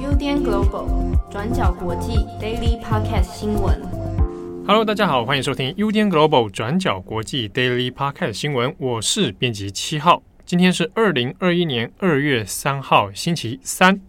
[0.00, 3.78] UDN Global 转角国际 Daily Podcast 新闻。
[4.66, 8.74] Hello，大家好，欢迎收听 UDN Global 转角国际 Daily Podcast 新闻。
[8.78, 14.00] 我是编辑七号，今天是二零二一年二月三号，星期三。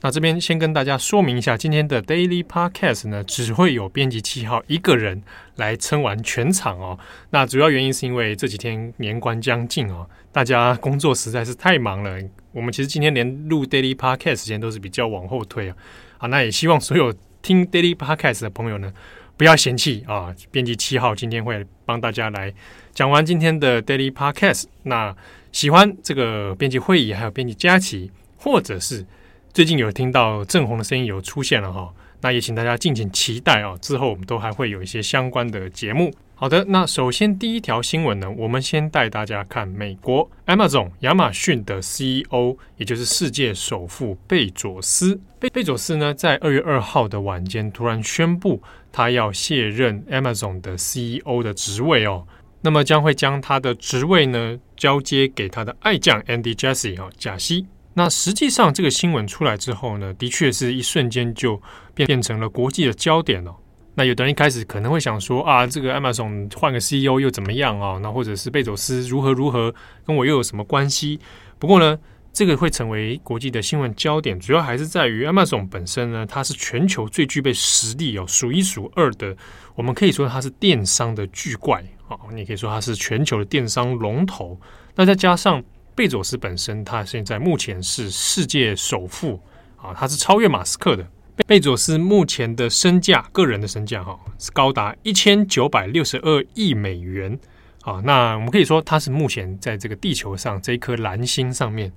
[0.00, 5.22] 那这边先跟大家说明一下，今天的 Daily Podcast 呢，只会有编辑七号一个人
[5.56, 6.96] 来撑完全场哦。
[7.30, 12.16] 那主要原因是因为这几天年关将近哦，大家工作实在是太忙了。
[12.52, 15.76] 我们其实今天连录 Daily Podcast 时间都是比较往后推啊。
[16.18, 18.92] 啊，那也希望所有听 Daily Podcast 的朋友呢，
[19.36, 20.32] 不要嫌弃啊。
[20.52, 22.54] 编辑七号今天会帮大家来
[22.94, 24.66] 讲完今天的 Daily Podcast。
[24.84, 25.16] 那
[25.50, 29.04] 喜欢这个编辑会议，还有编辑佳琪，或者是
[29.52, 33.76] 最近有听到正红的声音有出现了哈，那也请大家敬请期待哦。
[33.80, 36.12] 之后我们都还会有一些相关的节目。
[36.36, 45.20] 好的，那首先第一条新闻呢，我们先带大家看美国 Amazon 亚马逊的 CEO，也就是世界首富贝佐斯。
[45.40, 52.24] 贝贝佐斯呢，在二月二号的晚间突然宣布，他要卸任 Amazon 的 CEO 的职位哦。
[52.60, 57.66] 那么将会将他的职位呢交接给他的爱将 Andy Jassy 啊，贾西。
[57.98, 61.60] 那实际上，这个新闻出来之后呢，的确是一瞬间就
[61.96, 63.52] 变变成了国际的焦点了。
[63.96, 67.98] 那有的人一开始可能会想说啊，这个 Amazon 换个 CEO 又怎么样啊？
[68.00, 69.74] 那或者是贝佐斯如何如何，
[70.06, 71.18] 跟我又有什么关系？
[71.58, 71.98] 不过呢，
[72.32, 79.36] 这个会成为国际的新闻焦点，主要还是在于 Amazon 本身呢，它是全球最具备实力哦，数一数二的。
[79.74, 84.56] 我们可以说它是电商的巨怪啊，你可以说它是全球的电商龙头。
[84.94, 85.60] 那再加上
[85.98, 89.42] 贝佐斯本身，他现在目前是世界首富
[89.76, 91.04] 啊，他是超越马斯克的。
[91.44, 97.36] 贝佐斯目前的身价，个人的身价哈，是高达一千九百六十二亿美元
[97.82, 98.00] 啊。
[98.04, 101.92] 那我们可以说，他是目前在这个地球上这一颗蓝星上面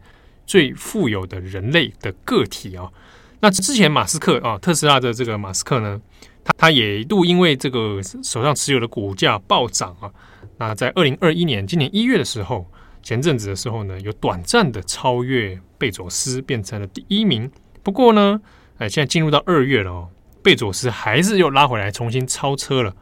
[0.47, 2.89] 最富有的人类的个体啊。
[3.39, 6.01] 那之前马斯克啊，特斯拉的这个马斯克呢，
[6.43, 10.11] 他他也一度因为这个手上持有的股价暴涨啊。
[10.57, 12.65] 那在二零二一年今年一月的时候。
[13.03, 17.51] 前阵子的时候呢，有短暂的超越贝佐斯，变成了第一名。
[17.83, 18.39] 不过呢，
[18.77, 20.09] 哎，现在进入到二月了哦，
[20.43, 22.95] 贝佐斯还是又拉回来，重新超车了。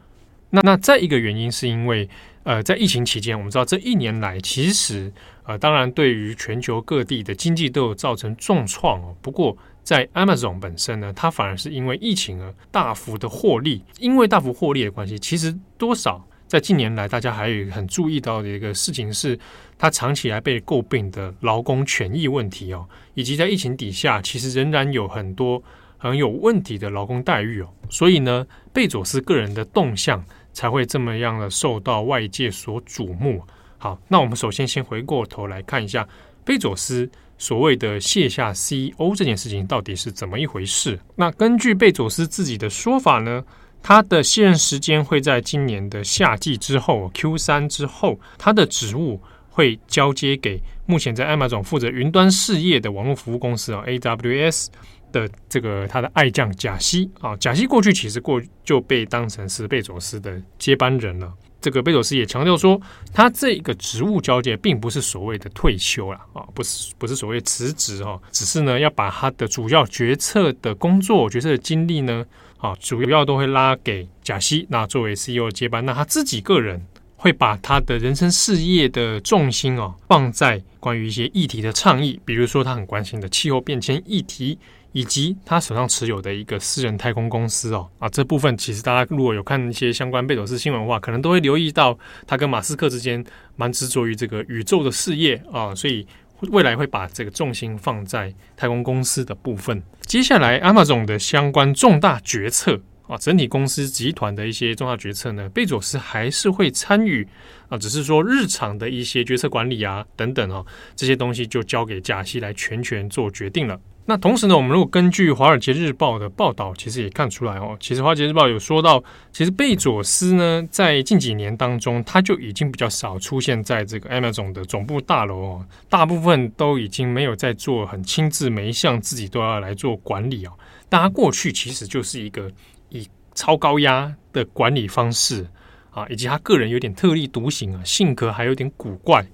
[0.50, 2.08] 那那再一个原因是因为，
[2.42, 5.12] 呃，在疫情期间，我们知道这一年来，其实
[5.44, 9.14] 呃，当然对于全球各地的经济都有造成重创哦。
[9.20, 16.26] 不过在 Amazon 本身呢，它反而是因为疫情而大幅的获利，因为大幅获利的关系，其实多少。
[16.50, 19.38] 在近年来，大家还有很注意到的一个事情是，
[19.78, 22.84] 他长期来被诟病的劳工权益问题哦，
[23.14, 25.62] 以及在疫情底下，其实仍然有很多
[25.96, 27.68] 很有问题的劳工待遇哦。
[27.88, 33.40] 所以呢，贝佐斯个人的动向才会这么样的受到外界所瞩目。
[33.78, 36.08] 好，那我们首先先回过头来看一下
[36.44, 37.08] 贝佐斯
[37.38, 40.98] 所谓的卸下 CEO 这件事情到底是怎么一回事。
[41.14, 43.44] 那根据贝佐斯自己的说法呢，
[43.82, 54.66] 他的卸任时间会在今年的夏季之后，Q 三之后，他的职务会交接给目前在艾玛总负责云端事业的网络服务公司啊，AWS
[55.12, 61.32] 的这个他的爱将贾西啊，贾西过去其实过就被当成是贝佐斯的接班人了。
[61.60, 62.80] 这个贝佐斯也强调说，
[63.12, 72.24] 他这个职务交接并不是所谓的退休了啊，不是不是所谓辞职哈，只是呢要把他的主要决策的工作、决策的精力呢。
[72.62, 76.78] 啊，主要都会拉给贾西，那作为 CEO 接班，那他自己个人
[77.16, 84.58] 会把他的人生事业的重心哦放在关于一些议题的倡议，比如说他很关心的气候变迁议题，
[84.92, 93.24] 以及他手上持有的一个私人太空公司哦啊，这部分其实大家如果有看一些相关贝佐斯新闻的话，可能都会留意到他跟马斯克之间
[93.56, 96.06] 蛮执着于这个宇宙的事业啊，所以。
[96.52, 99.82] 未来会把这个重心放在太空公司的部分。
[100.00, 107.28] 接下来，Amazon 的相关重大决策啊，整体公司集团的一些重大决策呢，贝佐斯还是会参与
[107.68, 110.64] 啊，只是说日常的一些决策管理啊等等啊，
[110.96, 113.78] 这些东西就交给贾西来全权做决定了。
[114.06, 119.02] 那同时呢，我们如果根据《华尔街日报》的报道，其实也看出来哦，其实《华尔街日报》有说到，
[119.32, 130.52] 其实贝佐斯呢，在近几年当中，他就已经比较少出现在这个 Amazon 的总部大楼哦，大部分都已经没有在做很亲自，每一项自己都要来做管理哦。
[130.88, 132.50] 但他过去其实就是一个
[132.88, 133.06] 以
[133.36, 135.46] 超高压的管理方式
[135.90, 139.24] 啊，以及他个人有点特立独行啊，性格还有点古怪。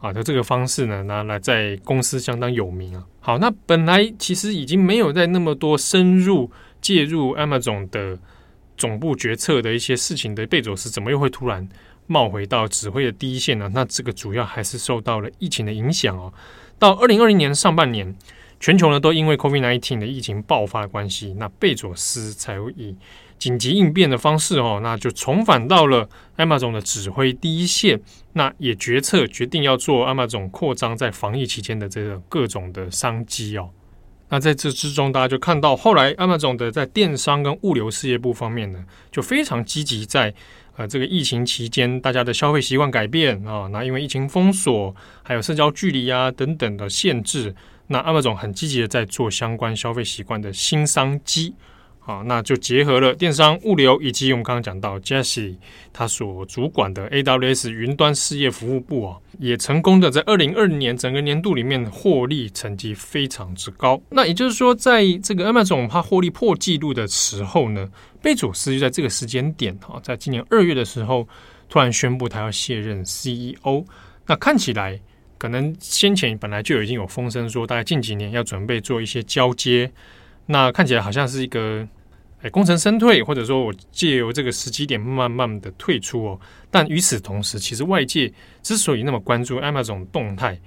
[0.00, 3.04] 啊的这个方式呢，拿来在公司相当有名啊。
[3.20, 6.50] 好，那本来其实已经没有在那么多深入
[6.80, 8.18] 介入 Amazon 的
[8.76, 11.68] 总部决策的一些事情的贝佐斯，怎么又会突然
[12.06, 13.70] 冒回到指挥的第一线呢？
[13.74, 16.32] 那这个主要还是受到了疫情的影响哦。
[16.78, 18.14] 到二零二零年上半年，
[18.60, 22.94] 全球呢都因为 COVID-19 的疫情爆发的关系，那贝佐斯才会以
[23.38, 28.00] 紧急应变的方式哦，那就重返到了 Amazon 的指挥第一线，
[28.32, 33.70] 那也决策决定要做 Amazon 扩张在防疫期间的这个各种的商机哦。
[34.28, 40.34] 那在这之中，大家就看到后来 Amazon 的在电商跟物流事业部方面呢，就非常积极在
[40.76, 44.92] 呃这个疫情期间大家的消费习惯改变啊、那因为疫情封锁
[45.22, 47.54] 还有社交距离啊等等的限制，
[47.86, 51.54] 那 Amazon 很积极的在做相关消费习惯的新商机。
[52.06, 55.56] 好，那就结合了电商、物流以及我们刚刚讲到 Jesse
[55.92, 64.00] 他所主管的 AWS 云端事业服务部啊，也成功的在二零二零年整个年度里面获利成绩非常之高。
[64.10, 67.90] 那也就是说，在这个 Amazon 它获利破纪录的时候呢，
[68.22, 71.26] 贝佐斯就在这个时间点哈，在今年二月的时候
[71.68, 73.84] 突然宣布他要卸任 CEO。
[74.26, 75.00] 那看起来
[75.38, 79.90] 可能先前本来就已经有风声说，大概近几年要准备做一些交接。
[80.46, 81.84] 那看起来好像是一个。
[82.50, 86.40] 功成身退，或者说我借由这个时机点慢慢的退出哦。
[86.70, 88.32] 但与此同时，其实外界
[88.62, 90.60] 之所以那么关注 Amazon 动态，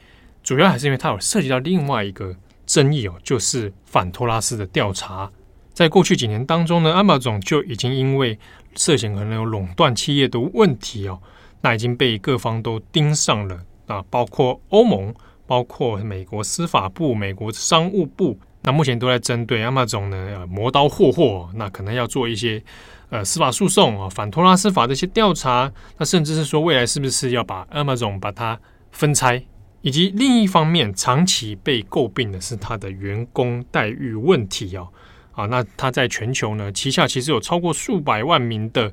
[0.43, 2.35] 主要还是因为它有涉及到另外一个
[2.65, 5.31] 争议哦，就是反托拉斯的调查。
[5.73, 8.37] 在过去几年当中呢，Amazon 就已经因为
[8.75, 11.21] 涉嫌可能有垄断企业的问题哦，
[11.61, 15.13] 那已经被各方都盯上了啊，包括欧盟，
[15.47, 18.39] 包括美国司法部、美国商务部。
[18.61, 22.61] 那目前都在针对 Amazon 呢，磨刀霍霍，那可能要做一些
[23.09, 28.59] 呃司法诉讼啊，反托拉斯法的一些调查，那甚至是说未来是不是要把 Amazon 把它
[28.91, 29.41] 分拆，
[29.81, 34.89] 以及另一方面长期被诟病的是它的员工待遇问题哦，
[35.31, 38.91] 啊，那它在全球呢旗下其实有超过数百万名的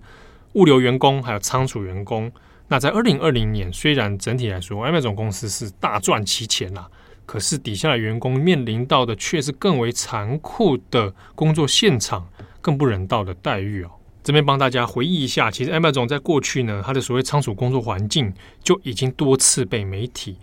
[0.52, 2.30] 物流员工，还有仓储员工。
[2.68, 6.88] 那在二零二零年，虽然整体来说 Amazon 公司是大赚其钱啦。
[7.26, 12.28] 可是底下的员工面临到的却是更为残酷的工作现场，
[12.62, 13.90] 更不人道的待遇哦。
[14.22, 18.32] 这边帮大家回忆一下，其实 Amazon 在过去呢，他的所谓仓储工作环境
[18.62, 20.36] 就已经多次被媒体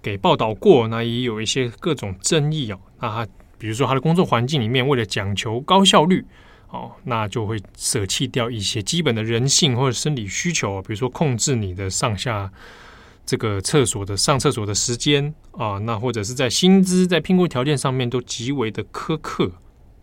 [0.00, 2.78] 给报道过，那也有一些各种争议哦。
[3.00, 3.26] 那他
[3.58, 6.24] 比如说他的工作环境里面，为了讲求高效率
[6.68, 12.50] 哦，那就会舍弃掉一些基本的人性或者生理需求，比如说控制你的上下。
[13.26, 19.50] 这个厕所的上厕所的时间啊，那或者是在薪资在聘雇条件上面都极为的苛刻。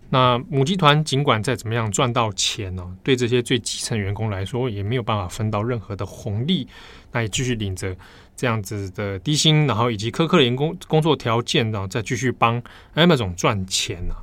[0.09, 6.67] 那母集团尽管再怎么样赚到钱呢，对这些最基层员工来说也没有办法分到任何的红利，
[7.11, 7.95] 那也继续领着
[8.35, 12.61] 这样子的低薪，然后以及苛刻的员工工作条件，然后再继续帮
[12.93, 14.13] Amazon 赚钱呢。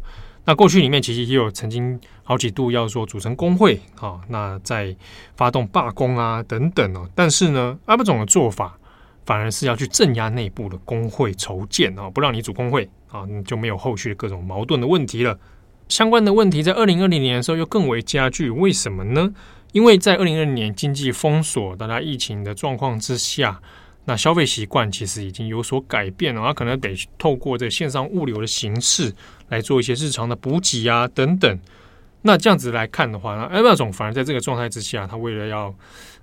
[0.44, 4.94] 那过去里面其实也有曾经好几度要说组成工会啊，那在
[5.34, 8.76] 发动罢工啊等等哦，但是呢，Amazon 的做法。
[9.30, 15.38] 反而是要去镇压内部的工会筹建啊，不让你组工会啊，你就没有后续的各种矛盾的问题了。
[15.88, 19.32] 相关的问题在二零二零年的时候又更为加剧，为什么呢？
[19.70, 23.62] 因为在二零二零年经济封锁、大家疫情的状况之下，
[24.06, 29.14] 那消费习惯其实已经有所改变了，它可能得透过这线上物流的形式
[29.50, 31.56] 来做一些日常的补给啊等等。
[32.22, 35.74] 那这样子来看的话，那 Amazon 反而在这个状态之下，他为了要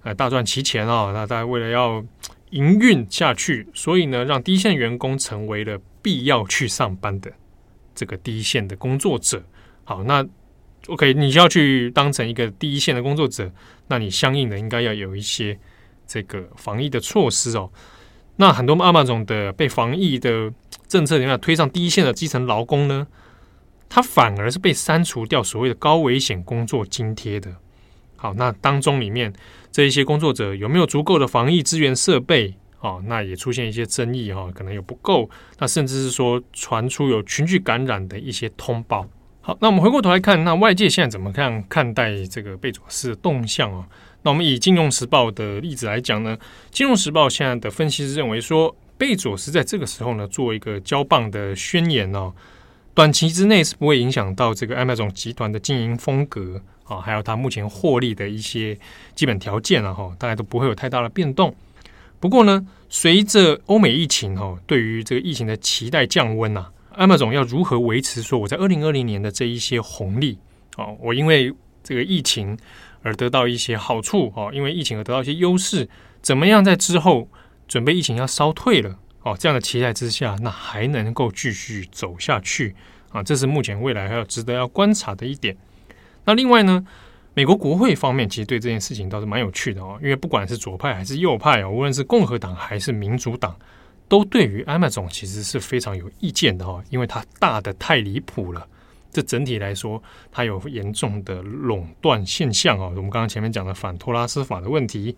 [0.04, 2.04] 呃大赚其钱啊，那大家为了要
[2.52, 7.32] 营运下去，所以呢，让第一线员工成为了必要去上班的
[7.96, 9.44] 这个第一线的工作者。
[9.84, 10.26] 好，那
[10.88, 13.52] OK，你就要去当成一个第一线的工作者，
[13.88, 15.58] 那你相应的应该要有一些
[16.06, 17.70] 这个防疫的措施哦。
[18.38, 20.54] 那很多 Amazon 的被防疫的
[20.88, 23.08] 政策，人家推上第一线的基层劳工呢，
[23.90, 27.56] 他反而是被删除掉所谓的高危险工作津贴的。
[28.16, 29.32] 好，那当中里面
[29.72, 32.56] 这一些工作者有没有足够的防疫资源设备？
[32.80, 35.28] 哦，那也出现一些争议哈，可能有不够，
[35.58, 39.08] 那甚至是说传出有群聚感染的一些通报。
[39.42, 43.88] 好，那我们回过头来看，那外界现在怎么看看待这个贝佐斯的动向啊？
[44.22, 46.38] 那我们以《金融时报》的例子来讲呢，
[46.70, 52.34] 《金融时报》现在的分析师认为说，贝佐斯在这个时候呢，做一个交棒的宣言哦，
[52.98, 56.60] 短期之内是不会影响到这个 Amazon 集团的经营风格。
[56.86, 58.76] 啊，还有它目前获利的一些
[59.14, 61.56] 基本条件啊，哈，大概都不会有太大的变动。
[62.20, 70.40] 不过呢，随着欧美疫情哈，对于这个疫情的期待降温呐，Amazon 要如何维持说我在二零二零年的这一些红利？
[70.78, 72.58] 哦，我因为这个疫情
[73.04, 75.88] 而得到一些好处，哦，因为疫情而得到一些优势，
[76.24, 77.30] 怎么样在之后
[77.68, 82.74] 准备疫情要烧退了，哦，这样的期待之下，那还能够继续走下去
[83.12, 83.22] 啊？
[83.22, 85.56] 这是目前未来还要值得要观察的一点。
[86.24, 86.86] 那另外呢，
[87.34, 93.56] 美国国会方面其实对这件事情倒是蛮有趣的哦，因为不管是左派还是右派哦，无论是共和党还是民主党，
[94.08, 98.66] 都对于 Amazon 其实是非常有意见的哦，因为它大得太离谱了。
[99.12, 102.92] 这整体来说，它有严重的垄断现象哦。
[102.96, 105.16] 我们刚刚前面讲的反托拉斯法的问题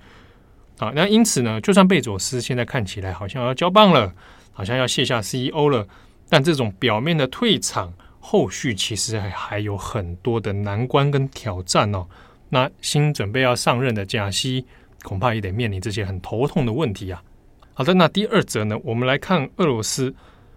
[0.80, 4.12] 啊，那因此呢，就算贝佐斯现在看起来好像要交棒了，
[4.52, 5.88] 好像要卸下 CEO 了，
[6.28, 7.94] 但这种表面的退场。
[8.22, 12.06] 后续其实还还有很多的难关跟挑战哦。
[12.50, 14.66] 那新准备要上任的贾西，
[15.04, 17.24] 恐怕也得面临这些很头痛的问题啊。
[17.74, 20.14] 好的，那第二则呢，我们来看俄罗斯。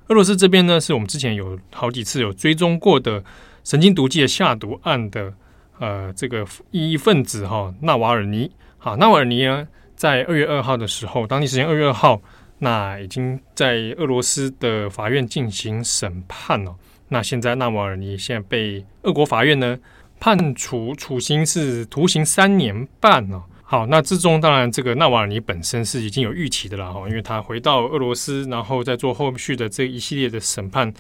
[0.09, 3.23] 俄罗斯这边呢，是我们之前有好几次有追踪过的
[3.63, 5.33] 神经毒剂的下毒案的
[5.79, 8.51] 呃这个异议分子哈、纳瓦尔尼。
[8.77, 9.69] 好，纳瓦尔尼呢，
[10.03, 12.21] 在二月二号的时候，当地时间二月二号，
[12.59, 16.77] 那已经在俄罗斯的法院进行审判了、哦。
[17.07, 19.79] 那现在纳瓦尔尼现在被俄国法院呢
[20.19, 23.45] 判处处刑是徒刑三年半哦。
[23.63, 30.93] 好，那之中当然这个纳瓦尔尼本身是已经有预期的了哈，因为他回到俄罗斯，然后再做后续的这一系列的审判，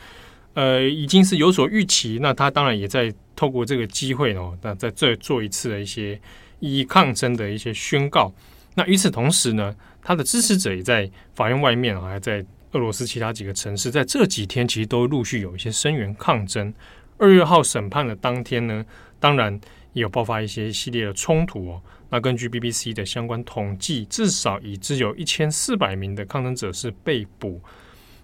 [0.54, 2.20] 呃，已经是有所预期。
[2.22, 6.20] 那他当然也在透过这个机会哦，那在这做一次的一些
[6.60, 8.32] 以抗争的一些宣告。
[8.74, 12.44] 那与此同时呢，他的支持者也在法院外面还在。
[12.74, 16.72] 俄罗斯其他几个城市在这几天其实都陆续有一些声援抗争。
[17.18, 18.82] 二月号审判的当天呢，
[19.20, 19.60] 当然
[19.92, 21.82] 也有爆发一些系列的冲突哦。
[22.08, 27.60] 那根据 BBC 的相关统计，至少已知有一千四百名的抗争者是被捕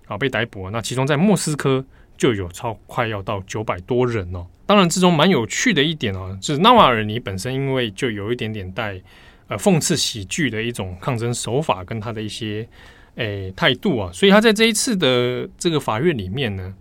[0.07, 0.71] 啊，被逮捕。
[0.71, 1.85] 那其中在莫斯科
[2.17, 4.47] 就有超快要到九百多人哦。
[4.65, 8.99] 当然之中蛮有趣的一点哦，是纳瓦尔尼本身因为就有一点点带
[9.49, 12.69] 呃讽刺喜剧的一种抗争手法，跟他的一些。
[13.21, 16.73] 诶，态度啊，所以他在这一次的这个法院里面呢，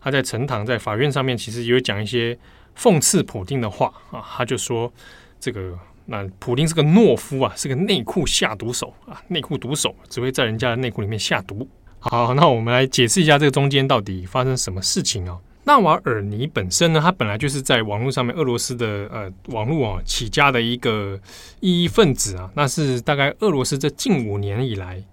[0.00, 2.34] 他在呈堂在法院上面，其实也有讲一些
[2.74, 4.24] 讽刺普丁的话啊。
[4.26, 4.90] 他就说，
[5.38, 11.68] 这个那普丁是个懦夫啊，是个内裤下毒手啊，内裤毒手只会在人家的内裤里面下毒。
[11.98, 15.36] 好，那我们来解释一下这个中间到底发生什么事情啊？
[15.66, 21.20] 纳瓦尔尼本身呢，他本来就是在网络上面俄罗斯的呃网络啊起家的一个
[21.60, 25.04] 异议分子啊，那是大概俄罗斯这近五年以来。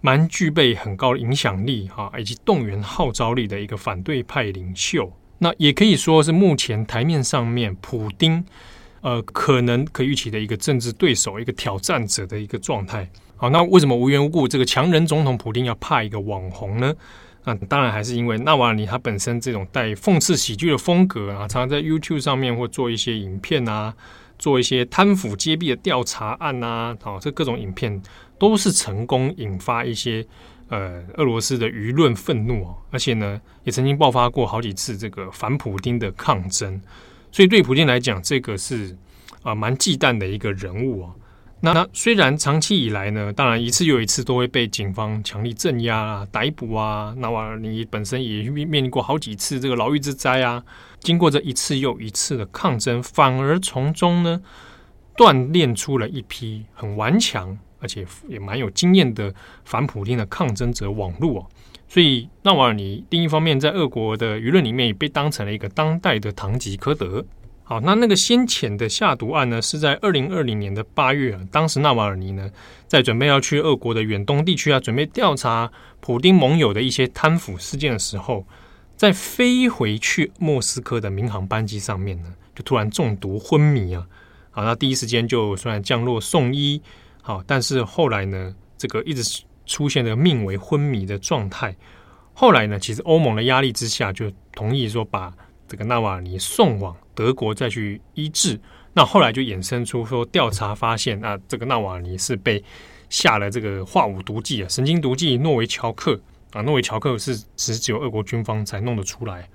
[0.00, 8.44] 蛮具备很高的影响力哈，以及动员号召力的一个反对派领袖，那也可以说是目前台面上面普丁
[9.00, 13.10] 呃可能可预期的一个政治对手、一个挑战者的一个状态。
[13.34, 16.94] 好，那为什么无缘无故这个强人总统普丁要派一个网红呢？
[17.54, 23.94] 那当然还是因为纳瓦尼他本身这种带讽刺喜剧的风格啊，常常在 YouTube 上面或做一些影片啊，
[24.38, 28.02] 做一些贪腐揭弊的调查案啊，好，这各种影片。
[28.40, 30.24] 都是成功引发一些
[30.68, 36.80] 呃俄罗斯的舆论愤怒哦，而且呢也曾经爆发过好几次这个反普丁的抗争，
[37.32, 38.96] 所以对普丁来讲，这个是
[39.42, 41.14] 啊蛮忌惮的一个人物哦。
[41.60, 50.62] 那虽然长期以来呢，当然一次又一次都会被警方强力镇压啊、逮捕啊，纳瓦尔尼本身也面面临过好几次这个牢狱之灾啊。
[51.00, 54.40] 经过这一次又一次的抗争，反而从中呢
[55.16, 57.58] 锻炼出了一批很顽强。
[57.80, 59.32] 而且也蛮有经验的
[59.64, 61.46] 反普丁的抗争者网络哦，
[61.86, 67.24] 所以纳瓦尔尼另一方面在俄国的舆论里面也被当成了一个当代的堂吉诃德。
[67.68, 72.50] 好，那那个先前的下毒案呢，是在二零二零年的八月啊，当时纳瓦尔尼呢
[72.86, 75.70] 在准备要去俄国的远东地区啊，准备调查
[76.00, 78.46] 普丁盟友的一些贪腐事件的时候，
[78.96, 84.06] 在飞回去莫斯科的民航班机上面呢，就突然中毒昏迷啊。
[84.50, 86.80] 好，那第一时间就虽然降落送医。
[87.20, 91.76] 好，但是后来呢，这个一直出现了命危昏迷的状态。
[92.32, 95.30] 后来呢，其实欧盟的压力之下，就同意说把
[95.68, 98.56] 这个纳瓦尔尼送往德国再去医治。
[98.92, 102.62] 那后来就衍生出说，调查发现啊，这个纳瓦尼是被
[103.08, 106.20] 下了这个化武毒剂啊，神经毒剂诺维乔克
[106.52, 109.48] 啊，诺维乔克是只只有俄国军方才弄得出来，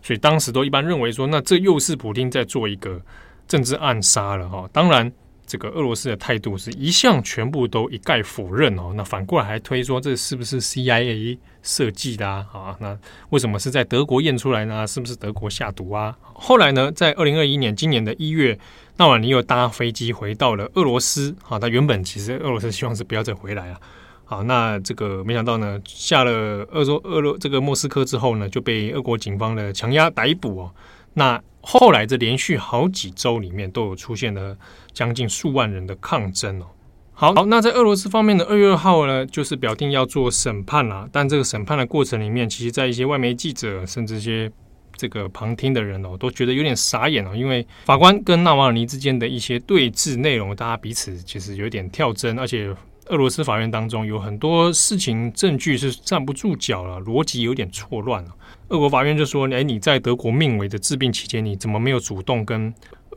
[0.00, 2.98] 所以当时都一般认为说，那这又是普丁在做一个
[3.46, 4.66] 政治暗杀了哈。
[4.72, 5.12] 当然。
[5.46, 12.46] 这个俄罗斯的态度是一向全部都一概否认哦，那反过来还推说这是不是 CIA 设计的啊？
[12.52, 12.96] 啊，那
[13.30, 14.86] 为什么是在德国验出来呢？
[14.86, 16.16] 是不是德国下毒啊？
[16.22, 18.58] 后来呢，在二零二一年今年的一月，
[18.96, 21.34] 纳瓦尔尼又搭飞机回到了俄罗斯。
[21.42, 23.80] 好，他原本其实俄罗斯希望是不要再回来啊。
[24.24, 26.32] 好，那这个没想到呢，下了
[26.70, 30.74] 俄州俄罗这个莫斯科之后呢，就被俄国警方的强压逮捕哦。
[31.14, 34.54] 那后来这连续好几周里面都有出现了
[34.92, 36.66] 将近数万人的抗争哦。
[37.14, 41.08] 好，好，那在俄罗斯方面的二月二号呢，就是表定要做审判啦。
[41.12, 44.50] 但这个审判的过程里面，其实，在一些外媒记者甚至一些
[44.96, 52.74] 这个旁听的人哦，都觉得有点傻眼哦，因为法官跟纳瓦尔尼之间的一些对峙内容，大家彼此其实有点跳针，而且
[53.06, 58.30] 俄罗斯法院当中有很多事情证据是站不住脚了，逻辑有点错乱了。
[58.68, 62.72] 俄国法院就说：“哎，你在德国命危的治病期间，你怎么没有主动跟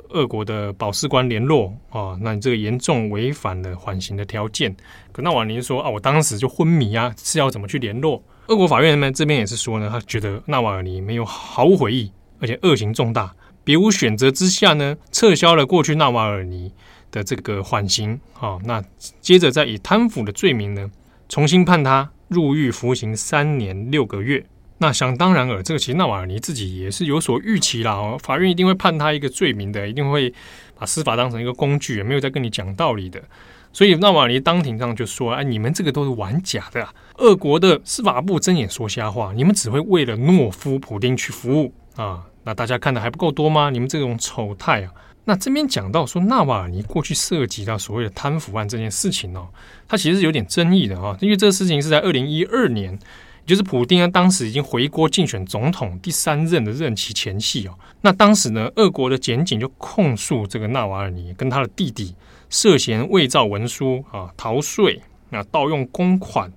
[0.10, 2.18] 俄国的保释官联络啊？
[2.20, 4.76] 那你这个严重违反了缓刑的条件。”
[5.14, 16.72] 可纳瓦尼说：“啊，我当时就昏迷啊，是要怎么去联络？”俄国法院呢这边也是说呢，他觉得纳瓦尔尼没有毫无悔意，而且恶行重大，别无选择之下呢，撤销了过去纳瓦尔尼
[17.16, 18.20] 的这个缓刑。
[18.34, 18.84] 好，那
[19.22, 20.92] 接着再以贪腐的罪名呢，
[21.30, 24.46] 重新判他入狱服刑三年六个月。
[24.78, 27.94] 那想当然尔，这个其实纳瓦尔尼自己也是有所预期啦。
[27.94, 30.34] 哦，法院一定会判他一个罪名的，一定会
[30.78, 33.24] 把司法当成一个工具，也没有在跟你讲道理的。
[33.72, 42.26] 所以纳瓦尔尼当庭上就说：“哎，你们这个都是玩假的啊，俄国的司法部睁眼说瞎话，你们只会为了懦夫普丁去服务啊！
[42.44, 43.70] 那大家看的还不够多吗？
[43.70, 44.92] 你们这种丑态啊！
[45.26, 49.48] 那这边讲到说，纳瓦尔尼过去涉及到所谓的贪腐案这件事情哦，
[49.88, 53.00] 他其实是有点争议的哈，因为这个事情是在二零一二年，也
[53.46, 57.74] 就是普丁啊当时已经回国竞选总统第三任的任期前夕哦。
[58.02, 62.16] 那当时呢，俄国的检警就控诉这个纳瓦尔尼跟他的弟弟。”
[62.48, 65.02] 涉嫌伪造文书啊、逃税、
[65.32, 66.50] 啊盗用公款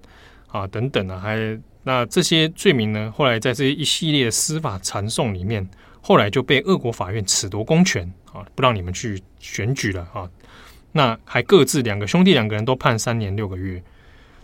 [0.46, 5.66] 啊等等啊，还那这些罪名呢，后来在这一系列的司法传讼里面，
[6.08, 10.26] 后来就被俄国法院褫夺公权啊，不让你们去选举了啊。
[10.92, 13.82] 那还各自两个兄弟两个人都判三年六个月，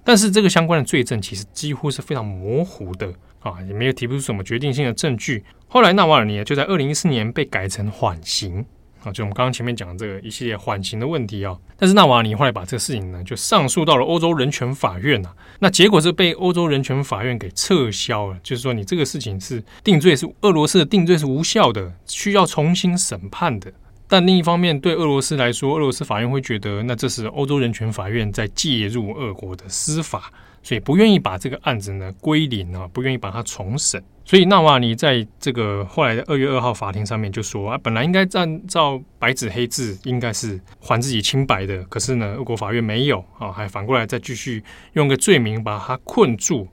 [0.05, 5.43] 但是这个相关的罪证其实几乎是非常模糊的啊，也没有提不出什么决定性的证据。
[5.67, 8.67] 后来纳瓦尔尼就在二零一四年被改成缓刑。
[9.05, 23.73] 啊，就我们刚刚前面讲的这个一系列缓刑的问题啊，但是纳瓦尼后来把这个事情呢，就上诉到了欧洲人权法院啊，那结果是被欧洲人权法院给撤销了，就是说你这个事情是定罪是俄罗斯的定罪是无效的，需要重新审判的。
[24.07, 30.31] 但另一方面，对俄罗斯来说，俄罗斯法院会觉得，那这是欧洲人权法院在介入俄国的司法。
[30.65, 34.03] 所以不愿意把这个案子呢归零啊，不愿意把它重审。
[34.25, 46.67] 所以纳瓦尼在这个后来的二月二号法庭上面就说啊，本来应该按照白纸黑字应该是还自己清白的，可是呢，俄国法院没有啊，还反过来再继续用个罪名把他困住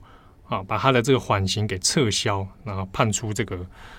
[0.48, 3.58] 啊，把他的这个缓刑给撤销，然后判出这个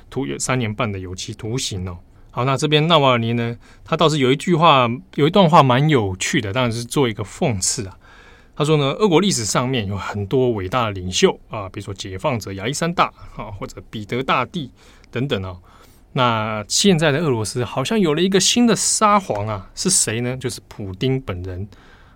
[0.10, 2.00] 徒有三年半的有期徒刑哦。
[2.32, 7.96] 好，那这边纳瓦尔尼呢，他倒是有一句话，有一段话蛮有趣的，当然是做一个讽刺啊。
[8.56, 14.72] 他说呢，俄国历史上面有很多伟大的领袖啊，比如说解放者亚历山大啊，或者彼得大帝
[15.10, 15.58] 等等啊。
[16.12, 20.38] 那现在的俄罗斯好像有了一个新的沙皇啊，是谁呢？
[20.38, 21.68] 就是普丁本人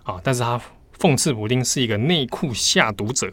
[0.04, 0.20] 啊。
[0.22, 0.60] 但是他
[0.96, 3.32] 讽刺普丁是一个内裤下毒者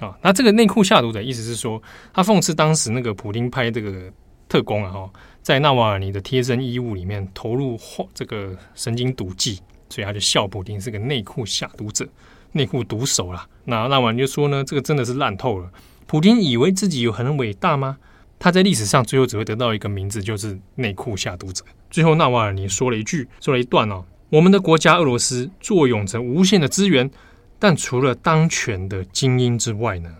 [0.00, 0.18] 啊。
[0.20, 1.80] 那这个内裤下毒者意思是说，
[2.12, 4.12] 他讽刺当时那个普丁派这个
[4.48, 5.08] 特工啊，
[5.40, 7.78] 在纳瓦尔尼的贴身衣物里面投入
[8.12, 9.60] 这个神经毒剂。
[9.88, 12.06] 所以他就笑普丁是个内裤下毒者、
[12.52, 13.46] 内裤毒手啦。
[13.64, 15.70] 那纳瓦尼就说呢，这个真的是烂透了。
[16.06, 17.98] 普丁以为自己有很伟大吗？
[18.38, 21.64] 他在历史上最后只会得到一个名字，就是内裤下毒者。
[21.90, 27.10] 最后纳瓦尔尼说了一句，说了一段哦：我们的国家俄罗斯坐拥着无限的资源，
[27.58, 30.10] 但除了当权的精英之外呢，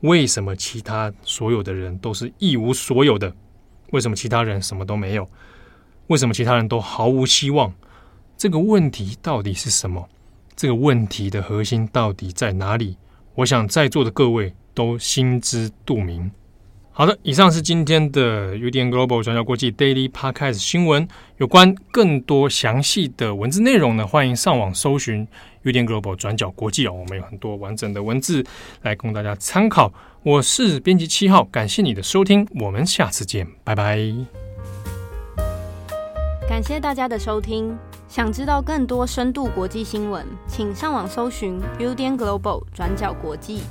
[0.00, 3.34] 为什么其他所有的人都是一无所有的？
[3.90, 5.28] 为什么其他人什么都没有？
[6.06, 7.72] 为什么其他人都毫无希望？
[8.42, 10.04] 这个问题到底是什么？
[10.56, 12.96] 这个问题的核心到底在哪里？
[13.36, 16.28] 我想在座的各位都心知肚明。
[16.90, 21.06] 好的，以上是今天的 UDN Global 转角国际 Daily Podcast 新闻。
[21.36, 25.24] 有关更多详细的文字内容呢，欢迎上网搜寻
[25.62, 26.92] UDN Global 转角国际哦。
[26.94, 28.44] 我们有很多完整的文字
[28.80, 29.92] 来供大家参考。
[30.24, 34.00] 我是编辑七号，感谢你的收听，我们下次见，拜拜。
[36.48, 37.78] 感谢大家的收听。
[38.14, 43.62] 想知道更多深度国际新闻，请上网搜寻 Buildan Global 转角国际。